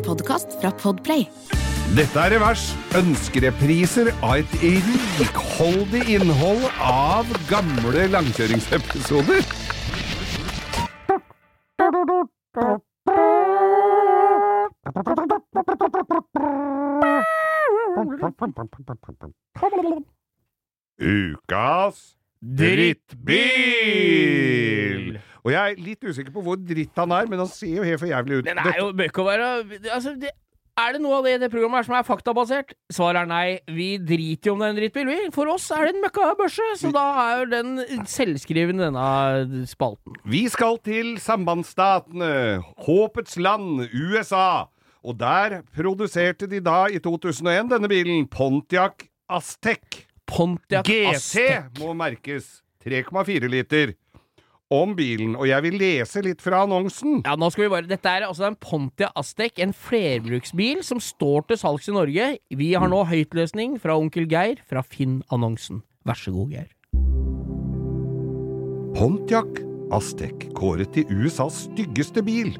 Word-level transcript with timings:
En 0.00 0.06
podkast 0.06 0.54
fra 0.60 0.70
Podplay. 0.80 1.26
Dette 1.92 2.16
er 2.22 2.30
Revers. 2.32 2.62
Ønskerepriser 2.96 4.08
av 4.24 4.38
et 4.38 4.52
rikholdig 5.18 6.00
innhold 6.14 6.62
av 6.80 7.28
gamle 7.50 8.06
langkjøringsepisoder. 8.08 9.44
Ukas 20.96 22.16
drittbil! 22.40 23.20
Og 25.44 25.54
jeg 25.54 25.60
er 25.60 25.80
litt 25.80 26.04
usikker 26.04 26.32
på 26.34 26.44
hvor 26.44 26.60
dritt 26.60 26.96
han 27.00 27.16
er, 27.16 27.26
men 27.30 27.42
han 27.42 27.50
ser 27.50 27.80
jo 27.80 27.86
helt 27.86 28.02
for 28.02 28.10
jævlig 28.10 28.40
ut. 28.40 28.46
Den 28.46 28.60
er 28.60 28.78
jo 28.78 28.92
bør 28.96 29.10
ikke 29.10 29.26
være 29.26 29.50
altså, 29.94 30.14
det, 30.20 30.32
Er 30.80 30.94
det 30.94 31.00
noe 31.04 31.18
av 31.18 31.26
det 31.26 31.34
i 31.36 31.40
det 31.42 31.50
programmet 31.52 31.80
her 31.80 31.86
som 31.88 31.96
er 31.98 32.06
faktabasert? 32.08 32.74
Svaret 32.92 33.22
er 33.22 33.30
nei. 33.30 33.46
Vi 33.68 33.88
driter 34.00 34.50
jo 34.50 34.54
om 34.56 34.62
det 34.62 34.68
er 34.68 34.74
en 34.74 34.80
drittbil, 34.80 35.08
vi. 35.10 35.18
For 35.34 35.50
oss 35.52 35.68
er 35.76 35.88
det 35.88 35.94
en 35.96 36.04
møkkabørse, 36.04 36.68
så 36.80 36.92
da 36.94 37.06
er 37.24 37.32
jo 37.42 37.48
den 37.52 38.04
selvskriven, 38.08 38.80
denne 38.80 39.64
spalten. 39.68 40.16
Vi 40.28 40.44
skal 40.52 40.80
til 40.86 41.16
sambandsstatene, 41.20 42.32
håpets 42.86 43.40
land, 43.40 43.86
USA. 43.92 44.68
Og 45.00 45.16
der 45.20 45.62
produserte 45.72 46.48
de 46.48 46.60
da, 46.64 46.84
i 46.92 47.00
2001, 47.00 47.70
denne 47.72 47.88
bilen, 47.88 48.26
Pontiac 48.28 49.06
Aztec. 49.32 50.02
Pontiac 50.28 50.84
GT 50.84 51.14
Aztec. 51.14 51.70
må 51.80 51.94
merkes. 51.96 52.58
3,4 52.84 53.48
liter. 53.52 53.94
Om 54.70 54.92
bilen, 54.94 55.32
og 55.34 55.48
jeg 55.48 55.64
vil 55.64 55.74
lese 55.80 56.20
litt 56.22 56.42
fra 56.44 56.60
annonsen. 56.62 57.24
Ja, 57.26 57.32
nå 57.34 57.48
skal 57.50 57.64
vi 57.64 57.70
bare 57.72 57.90
Dette 57.90 58.06
er 58.06 58.22
altså 58.22 58.44
en 58.46 58.54
Pontiac 58.54 59.10
Aztec, 59.18 59.56
en 59.58 59.72
flerbruksbil 59.74 60.84
som 60.86 61.00
står 61.02 61.48
til 61.48 61.58
salgs 61.58 61.88
i 61.90 61.94
Norge. 61.96 62.28
Vi 62.54 62.68
har 62.78 62.86
nå 62.86 63.00
høytløsning 63.10 63.80
fra 63.82 63.96
onkel 63.98 64.28
Geir 64.30 64.62
fra 64.70 64.84
Finn-annonsen. 64.86 65.80
Vær 66.06 66.20
så 66.20 66.30
god, 66.36 66.54
Geir. 66.54 66.68
Pontiac 68.94 69.58
Aztec 69.90 70.46
kåret 70.54 70.94
til 70.94 71.10
USAs 71.18 71.64
styggeste 71.66 72.22
bil. 72.22 72.54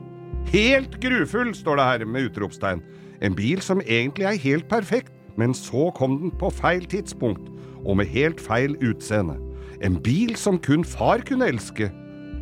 Helt 0.51 0.99
grufull, 0.99 1.55
står 1.55 1.79
det 1.79 1.87
her 1.93 2.06
med 2.11 2.27
utropstegn. 2.33 2.83
En 3.23 3.39
bil 3.39 3.62
som 3.62 3.84
egentlig 3.87 4.27
er 4.33 4.43
helt 4.49 4.67
perfekt, 4.67 5.15
men 5.39 5.55
så 5.55 5.93
kom 5.95 6.19
den 6.25 6.34
på 6.43 6.51
feil 6.59 6.83
tidspunkt, 6.91 7.55
og 7.87 8.03
med 8.03 8.11
helt 8.11 8.43
feil 8.43 8.75
utseende. 8.83 9.39
En 9.79 10.03
bil 10.03 10.34
som 10.37 10.59
kun 10.59 10.83
far 10.83 11.23
kunne 11.23 11.47
elske, 11.55 11.93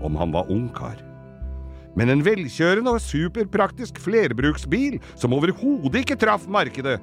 om 0.05 0.17
han 0.19 0.33
var 0.35 0.51
ungkar. 0.53 0.99
Men 1.99 2.13
en 2.13 2.23
velkjørende 2.23 2.95
og 2.95 3.03
superpraktisk 3.03 3.99
flerbruksbil 4.03 4.99
som 5.19 5.35
overhodet 5.35 6.05
ikke 6.05 6.19
traff 6.21 6.47
markedet. 6.51 6.99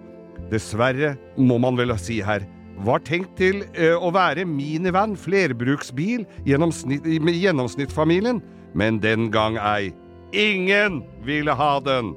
Dessverre, 0.52 1.16
må 1.36 1.58
man 1.60 1.78
vel 1.80 1.92
si 2.00 2.22
her, 2.24 2.46
var 2.86 3.04
tenkt 3.08 3.38
til 3.40 3.64
ø, 3.80 3.94
å 3.96 4.12
være 4.16 4.46
minivan 4.48 5.16
flerbruksbil 5.20 6.26
gjennomsnitt, 6.48 7.08
med 7.24 7.38
gjennomsnittsfamilien, 7.40 8.42
men 8.76 9.00
den 9.04 9.30
gang 9.32 9.60
ei. 9.60 9.94
Ingen 10.36 11.02
ville 11.24 11.56
ha 11.56 11.78
den. 11.84 12.14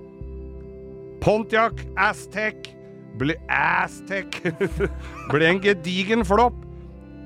Pontiac 1.23 1.79
Aztec 1.99 2.73
ble, 3.19 3.37
Aztec 3.51 4.41
ble 5.33 5.47
en 5.47 5.63
gedigen 5.63 6.27
flopp, 6.27 6.59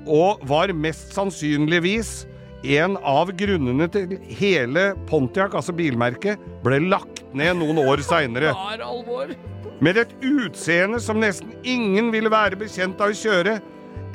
og 0.09 0.41
var 0.49 0.73
mest 0.75 1.13
sannsynligvis 1.15 2.23
en 2.63 2.95
av 3.03 3.31
grunnene 3.37 3.89
til 3.91 4.15
hele 4.39 4.93
Pontiac, 5.09 5.55
altså 5.55 5.75
bilmerket, 5.75 6.41
ble 6.63 6.79
lagt 6.87 7.23
ned 7.35 7.57
noen 7.59 7.81
år 7.83 8.03
seinere. 8.05 8.53
Er. 8.73 9.35
Med 9.83 9.97
et 9.99 10.11
utseende 10.23 10.99
som 11.03 11.19
nesten 11.19 11.51
ingen 11.67 12.11
ville 12.13 12.31
være 12.31 12.59
bekjent 12.59 13.01
av 13.03 13.11
å 13.11 13.17
kjøre, 13.17 13.57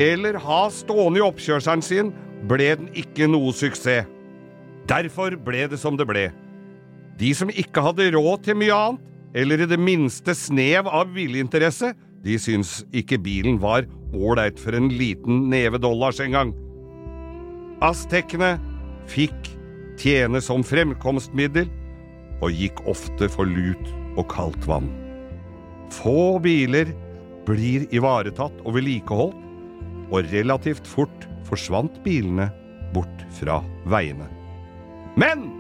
eller 0.00 0.38
ha 0.41 0.60
stående 0.72 1.20
i 1.20 1.25
oppkjørselen 1.26 1.82
sin, 1.84 2.12
ble 2.48 2.70
den 2.78 2.88
ikke 2.97 3.26
noe 3.28 3.53
suksess. 3.56 4.06
Derfor 4.88 5.34
ble 5.44 5.66
det 5.69 5.76
som 5.82 5.98
det 5.98 6.06
ble. 6.09 6.28
De 7.20 7.34
som 7.36 7.50
ikke 7.50 7.82
hadde 7.84 8.12
råd 8.15 8.47
til 8.47 8.56
mye 8.56 8.76
annet, 8.76 9.04
eller 9.36 9.60
i 9.60 9.69
det 9.69 9.76
minste 9.76 10.32
snev 10.32 10.88
av 10.88 11.10
viljeinteresse, 11.12 11.92
de 12.25 12.38
syntes 12.41 12.80
ikke 12.97 13.19
bilen 13.20 13.59
var 13.60 13.84
ålreit 14.16 14.56
for 14.62 14.75
en 14.78 14.88
liten 14.88 15.44
neve 15.53 15.80
dollars 15.82 16.22
engang. 16.25 16.54
Aztekene 17.84 18.56
fikk 19.11 19.53
tjene 19.99 20.41
som 20.43 20.65
fremkomstmiddel, 20.66 21.69
og 22.43 22.55
gikk 22.55 22.81
ofte 22.91 23.28
for 23.31 23.50
lut 23.50 23.93
og 24.19 24.27
kaldt 24.31 24.66
vann. 24.66 24.91
Få 25.94 26.39
biler 26.43 26.91
blir 27.49 27.87
ivaretatt 27.94 28.59
og 28.65 28.77
vedlikeholdt, 28.77 29.44
og 30.09 30.31
relativt 30.33 30.87
fort 30.89 31.27
forsvant 31.44 31.99
bilene 32.05 32.49
bort 32.94 33.25
fra 33.37 33.61
veiene. 33.93 34.27
Men 35.21 35.50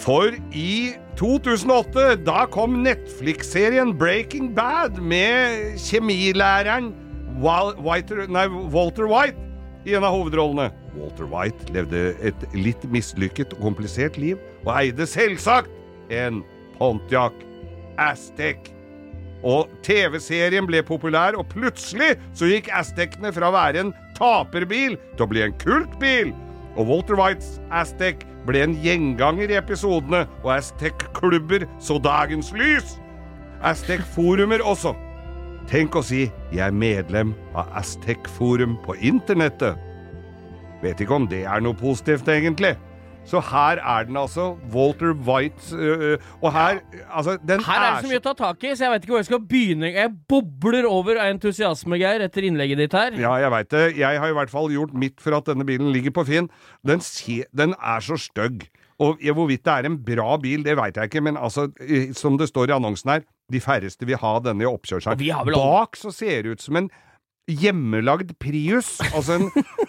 for 0.00 0.36
i 0.54 0.92
2008, 1.18 2.20
da 2.22 2.44
kom 2.54 2.78
Netflix-serien 2.84 3.92
Breaking 3.98 4.52
Bad 4.54 5.00
med 5.02 5.74
kjemilæreren 5.82 6.92
Walter, 7.42 8.26
nei, 8.30 8.46
Walter 8.70 9.10
White 9.10 9.48
i 9.88 9.96
en 9.96 10.06
av 10.06 10.14
hovedrollene. 10.14 10.70
Walter 10.96 11.28
White 11.30 11.70
levde 11.74 12.14
et 12.24 12.46
litt 12.56 12.84
mislykket 12.90 13.54
og 13.56 13.70
komplisert 13.70 14.18
liv, 14.20 14.40
og 14.66 14.74
eide 14.76 15.06
selvsagt 15.08 15.70
en 16.14 16.42
Pontiac 16.78 17.36
Aztec. 18.00 18.70
Og 19.46 19.70
TV-serien 19.86 20.66
ble 20.68 20.82
populær, 20.84 21.36
og 21.38 21.48
plutselig 21.52 22.12
så 22.36 22.48
gikk 22.50 22.68
Aztecene 22.76 23.32
fra 23.32 23.48
å 23.48 23.56
være 23.56 23.84
en 23.86 23.92
taperbil 24.18 24.98
til 25.14 25.24
å 25.24 25.30
bli 25.30 25.44
en 25.46 25.56
kultbil. 25.62 26.34
Og 26.76 26.86
Walter 26.90 27.18
Whites 27.18 27.56
Aztec 27.74 28.26
ble 28.48 28.62
en 28.64 28.76
gjenganger 28.84 29.52
i 29.52 29.58
episodene, 29.60 30.26
og 30.44 30.56
Aztec-klubber 30.58 31.66
så 31.82 31.98
dagens 32.02 32.52
lys. 32.56 32.98
Aztec-forumer 33.64 34.64
også. 34.64 34.94
Tenk 35.68 35.94
å 35.94 36.02
si 36.02 36.32
'jeg 36.52 36.66
er 36.66 36.72
medlem 36.72 37.34
av 37.54 37.68
Aztec-forum 37.76 38.78
på 38.84 38.96
internettet'. 38.96 39.89
Vet 40.80 41.02
ikke 41.02 41.18
om 41.18 41.26
det 41.28 41.44
er 41.44 41.60
noe 41.64 41.76
positivt, 41.76 42.28
egentlig. 42.32 42.76
Så 43.28 43.40
her 43.44 43.80
er 43.84 44.06
den 44.08 44.16
altså, 44.16 44.54
Walter 44.72 45.12
White 45.12 45.76
øh, 45.76 46.18
Og 46.40 46.52
her 46.52 46.80
Altså, 47.12 47.36
den 47.48 47.60
Her 47.64 47.82
er 47.82 47.94
det 47.94 48.06
så 48.06 48.10
mye 48.10 48.20
å 48.22 48.24
ta 48.24 48.32
tak 48.38 48.64
i, 48.64 48.72
så 48.72 48.86
jeg 48.86 48.94
vet 48.94 49.04
ikke 49.04 49.12
hvor 49.12 49.20
jeg 49.20 49.28
skal 49.28 49.42
begynne. 49.50 49.90
Jeg 49.92 50.12
bobler 50.30 50.88
over 50.88 51.20
av 51.20 51.34
entusiasme, 51.34 52.00
Geir, 52.00 52.24
etter 52.24 52.48
innlegget 52.48 52.80
ditt 52.80 52.96
her. 52.96 53.16
Ja, 53.20 53.34
jeg 53.42 53.52
veit 53.52 53.70
det. 53.74 53.84
Jeg 54.00 54.22
har 54.22 54.32
i 54.32 54.36
hvert 54.40 54.52
fall 54.52 54.72
gjort 54.72 54.96
mitt 54.96 55.20
for 55.20 55.36
at 55.36 55.50
denne 55.50 55.66
bilen 55.68 55.92
ligger 55.92 56.14
på 56.16 56.24
Finn. 56.30 56.48
Den, 56.86 57.04
se, 57.04 57.42
den 57.52 57.76
er 57.76 58.04
så 58.04 58.18
stygg. 58.20 58.64
Og 59.00 59.20
hvorvidt 59.20 59.64
det 59.64 59.72
er 59.72 59.86
en 59.88 60.00
bra 60.04 60.34
bil, 60.40 60.64
det 60.64 60.74
veit 60.76 60.96
jeg 60.96 61.08
ikke, 61.08 61.22
men 61.24 61.38
altså, 61.40 61.70
som 62.16 62.36
det 62.40 62.50
står 62.50 62.68
i 62.68 62.74
annonsen 62.76 63.14
her, 63.14 63.22
de 63.52 63.60
færreste 63.64 64.08
vil 64.08 64.20
ha 64.20 64.34
denne 64.44 64.66
i 64.66 64.68
oppkjørselen. 64.68 65.22
Bak 65.54 65.96
så 65.96 66.12
ser 66.12 66.44
det 66.44 66.58
ut 66.58 66.64
som 66.64 66.76
en 66.82 66.90
hjemmelagd 67.50 68.34
Prius, 68.42 68.98
altså 69.10 69.38
en, 69.38 69.48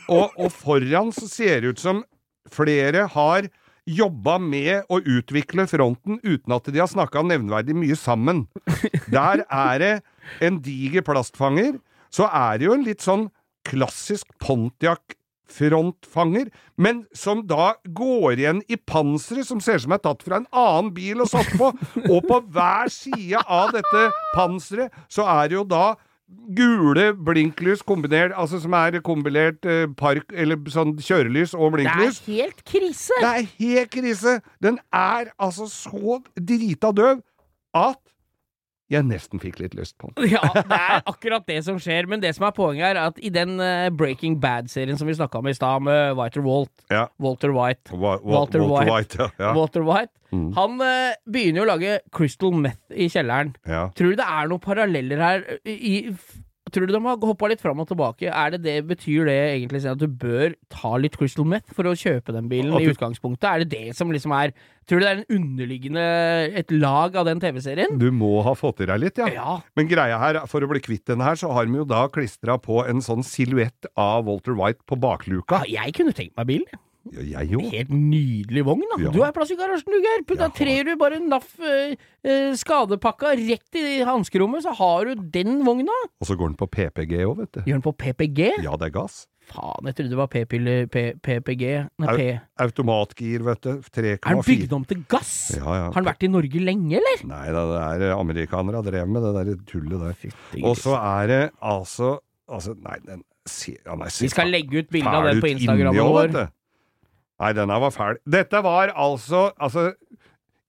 og, 0.09 0.33
og 0.37 0.49
foran 0.53 1.11
så 1.15 1.27
ser 1.29 1.61
det 1.61 1.75
ut 1.75 1.83
som 1.83 2.03
flere 2.51 3.07
har 3.13 3.49
jobba 3.89 4.37
med 4.41 4.89
å 4.93 4.99
utvikle 4.99 5.65
fronten 5.69 6.19
uten 6.23 6.53
at 6.53 6.67
de 6.69 6.81
har 6.81 6.89
snakka 6.91 7.23
nevnverdig 7.25 7.75
mye 7.77 7.97
sammen. 7.97 8.45
Der 9.09 9.45
er 9.45 9.81
det 9.81 9.93
en 10.43 10.59
diger 10.63 11.05
plastfanger, 11.05 11.79
så 12.13 12.27
er 12.27 12.59
det 12.59 12.67
jo 12.67 12.75
en 12.75 12.85
litt 12.85 13.05
sånn 13.05 13.29
klassisk 13.67 14.29
Pontiac 14.41 15.17
frontfanger, 15.51 16.47
men 16.79 17.03
som 17.17 17.43
da 17.47 17.73
går 17.83 18.39
igjen 18.39 18.61
i 18.71 18.77
panseret, 18.77 19.47
som 19.47 19.59
ser 19.63 19.79
ut 19.79 19.85
som 19.85 19.95
er 19.95 20.03
tatt 20.03 20.23
fra 20.23 20.39
en 20.39 20.47
annen 20.55 20.93
bil 20.95 21.23
og 21.23 21.31
satt 21.31 21.51
på. 21.59 21.71
Og 22.07 22.21
på 22.27 22.39
hver 22.53 22.91
side 22.93 23.41
av 23.43 23.73
dette 23.75 24.05
panseret 24.35 24.95
så 25.11 25.27
er 25.27 25.51
det 25.51 25.59
jo 25.59 25.65
da 25.67 25.85
gule 26.55 27.11
blinklys 27.15 27.81
kombinert, 27.87 28.33
altså 28.35 28.59
som 28.59 28.73
er 28.73 28.99
kombinert 29.05 29.65
eh, 29.65 29.85
park, 29.97 30.27
eller 30.33 30.59
sånn 30.71 30.95
kjørelys 30.99 31.53
og 31.55 31.77
Det 31.77 31.85
er 31.85 31.95
blinklys. 31.95 32.21
helt 32.27 32.63
krise! 32.67 33.17
Det 33.21 33.31
er 33.31 33.49
helt 33.59 33.91
krise! 33.93 34.37
Den 34.63 34.79
er 34.91 35.31
altså 35.39 35.67
så 35.71 36.19
drita 36.35 36.91
døv 36.91 37.21
at 37.73 37.99
jeg 38.91 39.07
nesten 39.07 39.39
fikk 39.41 39.59
litt 39.63 39.73
lyst 39.77 39.95
på 40.01 40.09
den. 40.13 40.29
Ja, 40.33 40.41
det 40.55 40.77
er 40.77 41.01
akkurat 41.09 41.45
det 41.47 41.59
som 41.65 41.77
skjer. 41.81 42.07
Men 42.11 42.21
det 42.23 42.33
som 42.37 42.45
er 42.47 42.53
poenget 42.55 42.85
her, 42.89 42.99
er 42.99 43.11
at 43.13 43.19
i 43.23 43.31
den 43.33 43.55
eh, 43.63 43.89
Breaking 43.95 44.35
Bad-serien 44.43 44.99
som 44.99 45.07
vi 45.09 45.15
snakka 45.17 45.39
om 45.41 45.47
i 45.47 45.53
stad, 45.57 45.81
med 45.87 46.15
Walter 46.19 46.43
Walt, 46.45 46.71
Ja. 46.91 47.07
Walter 47.19 47.53
White 47.55 47.91
Wa- 47.95 48.17
Wa- 48.19 48.35
Walter 48.35 48.65
White. 48.67 48.91
White 48.91 49.29
ja. 49.39 49.53
Walter 49.57 49.85
White 49.87 50.11
Mm. 50.31 50.53
Han 50.55 50.77
uh, 50.79 51.11
begynner 51.27 51.59
jo 51.59 51.63
å 51.65 51.67
lage 51.73 51.95
crystal 52.15 52.53
meth 52.55 52.93
i 52.95 53.09
kjelleren. 53.11 53.49
ja. 53.67 53.81
Tror 53.99 54.13
du 54.13 54.15
det 54.21 54.23
er 54.31 54.47
noen 54.47 54.61
paralleller 54.63 55.19
her 55.19 55.41
i, 55.67 55.73
i 55.75 55.95
Tror 56.71 56.87
du 56.87 56.93
de 56.95 57.01
har 57.03 57.17
hoppa 57.27 57.49
litt 57.51 57.61
fram 57.63 57.81
og 57.83 57.89
tilbake? 57.89 58.29
Er 58.31 58.53
det 58.55 58.61
det, 58.63 58.75
Betyr 58.87 59.27
det 59.27 59.37
egentlig 59.53 59.83
at 59.91 59.99
du 59.99 60.07
bør 60.07 60.53
ta 60.71 60.95
litt 61.01 61.17
Crystal 61.19 61.47
Meth 61.47 61.73
for 61.75 61.89
å 61.89 61.95
kjøpe 61.97 62.33
den 62.35 62.47
bilen 62.51 62.75
i 62.79 62.89
utgangspunktet? 62.91 63.47
Er 63.49 63.63
det 63.63 63.71
det 63.73 63.97
som 63.97 64.11
liksom 64.13 64.33
er 64.37 64.55
Tror 64.89 64.99
du 64.99 65.05
det 65.05 65.09
er 65.11 65.19
en 65.21 65.35
underliggende 65.37 66.03
et 66.57 66.71
lag 66.73 67.15
av 67.15 67.27
den 67.27 67.39
TV-serien? 67.39 67.99
Du 68.01 68.09
må 68.11 68.41
ha 68.43 68.55
fått 68.57 68.81
i 68.83 68.87
deg 68.89 68.99
litt, 69.03 69.19
ja. 69.21 69.27
Ja. 69.31 69.53
Men 69.77 69.87
greia 69.87 70.17
her, 70.19 70.41
for 70.51 70.65
å 70.65 70.67
bli 70.71 70.81
kvitt 70.83 71.05
denne 71.07 71.23
her, 71.27 71.37
så 71.39 71.51
har 71.53 71.69
de 71.69 71.77
jo 71.77 71.85
da 71.87 72.07
klistra 72.11 72.57
på 72.59 72.81
en 72.89 72.99
sånn 73.05 73.21
silhuett 73.23 73.87
av 73.95 74.25
Walter 74.27 74.57
White 74.57 74.81
på 74.89 74.97
bakluka. 74.99 75.61
ja. 75.69 75.85
Jeg 75.85 75.95
kunne 75.99 76.15
tenkt 76.17 76.35
meg 76.37 76.49
bilen. 76.49 76.67
Ja, 76.73 76.81
jeg 77.11 77.49
jo. 77.51 77.63
Helt 77.71 77.91
nydelig 77.93 78.63
vogn, 78.67 78.85
da. 78.93 78.99
Ja. 79.03 79.11
Du 79.13 79.19
har 79.23 79.33
plass 79.35 79.51
i 79.53 79.57
garasjen, 79.59 79.91
du, 79.91 79.99
Geir. 80.03 80.23
Da 80.39 80.47
trer 80.55 80.87
du 80.87 80.93
bare 80.99 81.19
NAF 81.23 81.57
eh, 81.59 81.97
eh, 82.23 82.53
skadepakka 82.57 83.35
rett 83.39 83.81
i 83.81 83.99
hanskerommet, 84.07 84.63
så 84.65 84.75
har 84.77 85.11
du 85.11 85.25
den 85.33 85.61
vogna. 85.67 85.95
Og 86.21 86.29
så 86.29 86.37
går 86.39 86.53
den 86.53 86.61
på 86.61 86.69
PPG 86.71 87.17
òg, 87.25 87.35
vet 87.43 87.53
du. 87.57 87.61
Gjør 87.67 87.81
den 87.81 87.85
på 87.89 87.95
PPG? 88.05 88.41
Ja, 88.63 88.77
det 88.79 88.91
er 88.91 88.95
gass. 89.01 89.25
Faen, 89.51 89.87
jeg 89.89 89.97
trodde 89.97 90.11
det 90.13 90.19
var 90.19 90.29
p-piller 90.31 90.85
PPG. 90.87 91.63
Nei, 92.03 92.13
P. 92.15 92.27
Automatgir, 92.61 93.43
vet 93.43 93.65
du. 93.65 93.71
3,4. 93.89 94.13
Er 94.21 94.37
den 94.37 94.43
bygd 94.47 94.75
om 94.77 94.85
til 94.87 95.01
gass? 95.11 95.33
Ja, 95.57 95.65
ja. 95.65 95.87
Har 95.89 95.97
den 95.97 96.07
vært 96.07 96.23
i 96.27 96.29
Norge 96.31 96.61
lenge, 96.63 96.93
eller? 97.01 97.25
Nei 97.27 97.45
da, 97.55 97.65
det 97.99 98.07
er 98.07 98.15
amerikanere 98.15 98.79
har 98.79 98.87
drevet 98.87 99.11
med 99.11 99.25
det 99.25 99.33
der 99.39 99.65
tullet 99.67 100.05
der. 100.05 100.37
Og 100.61 100.77
så 100.79 100.95
er 100.99 101.31
det 101.31 101.41
altså 101.59 102.19
Altså, 102.51 102.73
nei, 102.83 102.97
den 103.07 103.21
ser 103.47 103.77
ja, 103.85 103.93
nei, 103.95 104.09
ser 104.11 104.25
Vi 104.25 104.31
skal 104.33 104.49
legge 104.51 104.81
ut 104.81 104.89
bilde 104.91 105.11
av 105.11 105.23
den 105.29 105.39
ut 105.39 105.45
på 105.45 105.51
Instagrammen 105.53 106.09
vår. 106.11 106.33
Nei, 107.41 107.53
denne 107.57 107.77
var 107.81 107.93
fæl. 107.95 108.19
Dette 108.29 108.59
var 108.65 108.93
altså 108.95 109.47
Altså, 109.57 109.91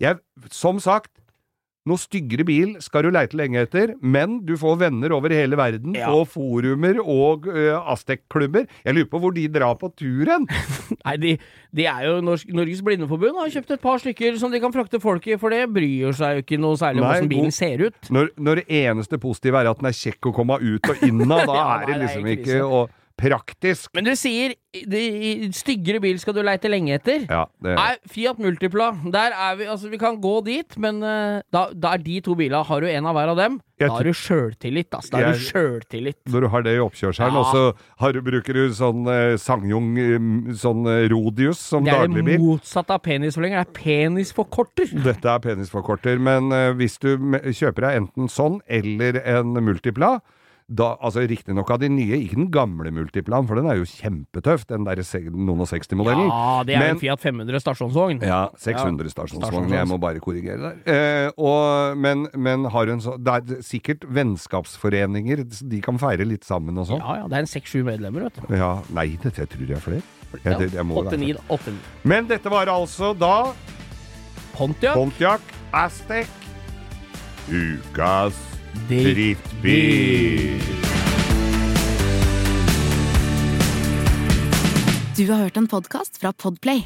jeg 0.01 0.17
Som 0.51 0.81
sagt, 0.83 1.11
noe 1.83 1.99
styggere 1.99 2.45
bil 2.47 2.77
skal 2.79 3.03
du 3.03 3.09
leite 3.11 3.35
lenge 3.35 3.59
etter, 3.65 3.91
men 3.99 4.37
du 4.47 4.53
får 4.57 4.77
venner 4.85 5.11
over 5.17 5.33
hele 5.35 5.57
verden, 5.59 5.97
Ja. 5.99 6.13
og 6.15 6.29
forumer 6.31 7.01
og 7.03 7.49
uh, 7.51 7.81
Aztec-klubber. 7.91 8.69
Jeg 8.87 8.95
lurer 8.95 9.09
på 9.11 9.19
hvor 9.19 9.35
de 9.35 9.49
drar 9.51 9.75
på 9.81 9.91
turen? 9.99 10.47
Nei, 11.05 11.17
de, 11.19 11.33
de 11.75 11.89
er 11.91 12.07
jo 12.07 12.21
Norsk, 12.23 12.53
Norges 12.55 12.85
Blindeforbund 12.87 13.35
har 13.43 13.51
kjøpt 13.51 13.75
et 13.75 13.83
par 13.83 13.99
stykker 13.99 14.39
som 14.39 14.55
de 14.55 14.63
kan 14.63 14.71
frakte 14.75 15.03
folk 15.03 15.27
i, 15.27 15.35
for 15.43 15.51
det 15.51 15.65
bryr 15.75 16.15
seg 16.15 16.39
jo 16.39 16.47
ikke 16.47 16.61
noe 16.63 16.79
særlig 16.79 17.03
om 17.03 17.09
hvordan 17.11 17.33
bilen 17.35 17.51
ser 17.59 17.83
ut. 17.89 17.99
Når, 18.15 18.31
når 18.39 18.63
det 18.63 18.67
eneste 18.87 19.19
positive 19.19 19.59
er 19.65 19.73
at 19.75 19.83
den 19.83 19.91
er 19.91 19.99
kjekk 20.05 20.31
å 20.31 20.37
komme 20.39 20.63
ut 20.63 20.87
og 20.95 21.03
inn 21.09 21.27
av, 21.27 21.43
da 21.51 21.59
Ja, 21.59 21.69
er 21.83 21.91
det 21.91 22.03
liksom 22.07 22.31
ikke 22.39 22.63
og 22.63 22.99
praktisk. 23.19 23.91
Men 23.95 24.05
du 24.09 24.13
sier 24.19 24.55
de, 24.73 25.51
styggere 25.53 26.01
bil 26.01 26.17
skal 26.19 26.33
du 26.37 26.41
leite 26.43 26.71
lenge 26.73 26.95
etter. 26.97 27.27
Ja, 27.29 27.43
det, 27.61 27.75
Nei, 27.77 27.91
Fiat 28.09 28.39
Multipla, 28.41 28.87
der 29.13 29.35
er 29.37 29.57
vi 29.59 29.67
Altså, 29.69 29.91
vi 29.93 29.99
kan 30.01 30.17
gå 30.23 30.39
dit, 30.47 30.79
men 30.81 31.03
eh, 31.05 31.43
da, 31.53 31.67
da 31.77 31.93
er 31.95 32.03
de 32.03 32.21
to 32.25 32.35
bilene 32.39 32.63
Har 32.65 32.81
du 32.81 32.89
en 32.89 33.07
av 33.11 33.15
hver 33.19 33.33
av 33.35 33.37
dem, 33.37 33.59
Jeg 33.79 33.91
da 33.91 33.99
har 33.99 34.09
du 34.09 34.13
sjøltillit, 34.17 34.89
Altså. 34.97 35.13
Da 35.13 35.21
har 35.27 35.37
du 35.37 35.45
sjøltillit. 35.45 36.17
når 36.33 36.41
du 36.41 36.49
har 36.55 36.63
det 36.65 36.75
i 36.79 36.81
oppkjørselen, 36.81 37.37
Ja. 37.37 37.41
og 37.45 37.53
så 37.53 37.63
har 38.01 38.13
du, 38.17 38.23
bruker 38.25 38.53
du 38.57 38.73
sånn 38.73 39.05
eh, 39.13 39.37
Sangjong 39.37 39.91
eh, 40.01 40.55
sånn 40.57 40.87
eh, 40.89 41.05
Rodius 41.13 41.61
som 41.61 41.85
Det 41.85 41.93
er 41.93 42.07
det 42.07 42.15
dagligbil. 42.17 42.41
motsatte 42.49 42.97
av 42.97 43.03
penisforlenger. 43.05 43.61
Det 43.65 43.69
er 43.69 43.81
penisforkorter. 43.83 44.93
Dette 45.05 45.29
er 45.37 45.39
penisforkorter, 45.51 46.19
men 46.19 46.49
eh, 46.53 46.71
hvis 46.81 46.97
du 47.03 47.13
kjøper 47.53 47.91
deg 47.91 48.01
enten 48.07 48.29
sånn 48.33 48.61
eller 48.67 49.21
en 49.27 49.53
Multipla 49.61 50.21
da, 50.75 50.93
altså 51.05 51.23
Riktignok 51.29 51.71
av 51.75 51.81
de 51.83 51.89
nye, 51.93 52.17
ikke 52.25 52.39
den 52.39 52.49
gamle 52.55 52.91
Multiplan, 52.95 53.47
for 53.49 53.59
den 53.61 53.69
er 53.71 53.79
jo 53.81 53.85
kjempetøff, 53.89 54.65
den 54.71 54.85
der 54.89 55.03
noen 55.33 55.61
og 55.65 55.69
60-modellen. 55.71 56.29
Ja, 56.31 56.63
det 56.65 56.75
er 56.77 56.79
Men- 56.81 56.95
en 56.97 57.01
Fiat 57.03 57.21
500 57.21 57.61
stasjonsvogn. 57.61 58.23
Ja, 58.23 58.49
600 58.57 59.11
stasjonsvogn. 59.11 59.45
stasjonsvogn. 59.45 59.73
Jeg 59.77 59.89
må 59.89 59.99
bare 60.01 60.21
korrigere 60.21 60.59
der. 60.59 60.77
Eh, 61.27 61.31
og, 61.37 61.97
men, 61.97 62.27
men 62.37 62.65
har 62.65 62.87
hun 62.87 62.95
en 62.99 63.01
sånn 63.05 63.23
Det 63.23 63.35
er 63.35 63.63
sikkert 63.63 64.07
vennskapsforeninger, 64.09 65.45
de 65.69 65.81
kan 65.81 65.99
feire 65.99 66.25
litt 66.27 66.45
sammen 66.45 66.77
og 66.79 66.87
sånn. 66.89 67.01
Ja, 67.01 67.17
ja, 67.23 67.29
det 67.29 67.37
er 67.37 67.47
en 67.47 67.47
seks-sju 67.53 67.83
medlemmer, 67.85 68.29
vet 68.29 68.41
du. 68.49 68.57
Ja, 68.57 68.83
nei, 68.91 69.17
det 69.23 69.35
jeg 69.37 69.49
tror 69.49 69.67
jeg 69.67 69.77
er 69.77 69.85
flere. 69.85 70.03
Ja, 70.45 70.57
det, 70.59 70.71
det 70.73 70.85
må 70.87 70.97
være 71.03 71.13
Åtte-ni, 71.13 71.33
flere. 71.33 71.43
da. 71.49 71.55
Åtte-ni. 71.55 71.79
Men 72.09 72.27
dette 72.31 72.51
var 72.51 72.67
altså 72.73 73.13
da 73.19 73.53
Pontiac. 74.57 74.95
Pontiac 74.97 75.41
Aztec. 75.73 76.29
Ukas 77.51 78.52
Drittbil. 78.73 80.63
Du 85.17 85.31
har 85.31 85.37
hørt 85.37 85.57
en 85.57 85.69
podkast 85.69 86.17
fra 86.21 86.33
Podplay. 86.33 86.85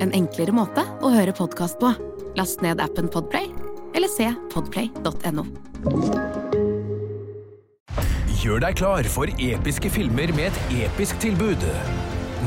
En 0.00 0.12
enklere 0.14 0.54
måte 0.54 0.84
å 1.02 1.10
høre 1.10 1.34
podkast 1.34 1.80
på. 1.82 1.90
Last 2.38 2.62
ned 2.62 2.82
appen 2.82 3.10
Podplay, 3.10 3.50
eller 3.98 4.10
se 4.10 4.30
podplay.no. 4.54 5.46
Gjør 8.44 8.62
deg 8.62 8.78
klar 8.78 9.08
for 9.10 9.30
episke 9.34 9.90
filmer 9.90 10.30
med 10.38 10.52
et 10.52 10.86
episk 10.86 11.18
tilbud. 11.24 11.66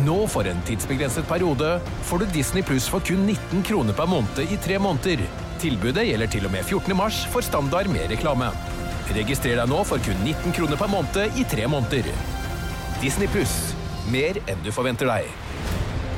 Nå 0.05 0.17
for 0.31 0.47
en 0.47 0.63
tidsbegrenset 0.67 1.27
periode 1.27 1.75
får 2.07 2.23
du 2.23 2.31
Disney 2.37 2.63
Pluss 2.63 2.87
for 2.87 3.03
kun 3.03 3.25
19 3.27 3.67
kroner 3.67 3.97
per 3.97 4.07
måned 4.07 4.45
i 4.47 4.61
tre 4.63 4.79
måneder. 4.79 5.25
Tilbudet 5.57 6.05
gjelder 6.05 6.29
til 6.29 6.45
og 6.45 6.53
med 6.53 6.65
14. 6.65 6.93
mars 6.97 7.23
for 7.33 7.45
standard 7.45 7.89
med 7.89 8.11
reklame. 8.11 8.51
Registrer 9.15 9.57
deg 9.57 9.71
nå 9.71 9.81
for 9.87 10.01
kun 10.03 10.19
19 10.21 10.53
kroner 10.53 10.77
per 10.77 10.91
måned 10.91 11.39
i 11.39 11.45
tre 11.49 11.65
måneder. 11.71 12.11
Disney 13.01 13.29
Pluss. 13.31 13.55
Mer 14.11 14.37
enn 14.47 14.61
du 14.63 14.69
forventer 14.71 15.09
deg. 15.09 15.31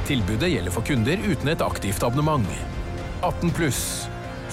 Tilbudet 0.09 0.51
gjelder 0.51 0.74
for 0.74 0.86
kunder 0.86 1.21
uten 1.21 1.51
et 1.53 1.63
aktivt 1.63 2.03
abonnement. 2.03 2.47
18 3.21 3.51
pluss. 3.53 3.81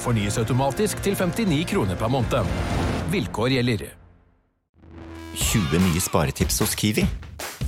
Fornyes 0.03 0.39
automatisk 0.39 1.01
til 1.05 1.17
59 1.17 1.63
kroner 1.71 1.99
per 1.99 2.13
måned. 2.13 2.51
Vilkår 3.13 3.57
gjelder. 3.57 3.87
20 5.37 5.83
nye 5.89 6.01
sparetips 6.01 6.61
hos 6.61 6.77
Kiwi. 6.79 7.07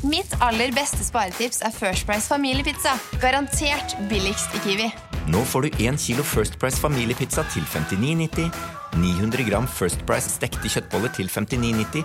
Mitt 0.05 0.37
aller 0.45 0.73
beste 0.77 1.05
sparetips 1.05 1.63
er 1.65 1.75
First 1.75 2.07
Price 2.09 2.29
familiepizza. 2.29 2.97
Garantert 3.23 3.97
billigst 4.13 4.55
i 4.57 4.65
Kiwi. 4.67 4.91
Nå 5.29 5.43
får 5.45 5.67
du 5.67 5.69
1 5.85 5.99
kilo 6.01 6.25
First 6.25 6.57
Price 6.61 6.81
familiepizza 6.81 7.45
til 7.53 7.67
59,90, 7.69 8.49
900 8.97 9.45
gram 9.51 9.69
First 9.69 10.07
Price 10.09 10.31
stekte 10.33 10.73
kjøttboller 10.73 11.13
til 11.13 11.29
59,90 11.29 12.05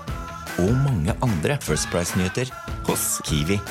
og 0.60 0.75
mange 0.84 1.16
andre 1.24 1.58
First 1.64 1.88
Price-nyheter 1.94 2.52
hos 2.90 3.22
Kiwi. 3.25 3.62